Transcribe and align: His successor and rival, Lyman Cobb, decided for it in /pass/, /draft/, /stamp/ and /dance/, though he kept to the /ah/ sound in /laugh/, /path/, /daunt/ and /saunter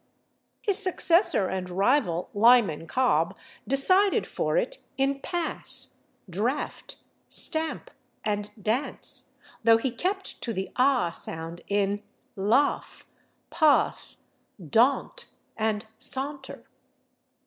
His 0.63 0.81
successor 0.81 1.47
and 1.47 1.69
rival, 1.69 2.31
Lyman 2.33 2.87
Cobb, 2.87 3.37
decided 3.67 4.25
for 4.25 4.57
it 4.57 4.79
in 4.97 5.19
/pass/, 5.21 5.99
/draft/, 6.27 6.95
/stamp/ 7.29 7.89
and 8.25 8.49
/dance/, 8.59 9.29
though 9.63 9.77
he 9.77 9.91
kept 9.91 10.41
to 10.41 10.53
the 10.53 10.71
/ah/ 10.75 11.13
sound 11.13 11.61
in 11.67 12.01
/laugh/, 12.35 13.03
/path/, 13.51 14.15
/daunt/ 14.59 15.25
and 15.55 15.85
/saunter 15.99 16.63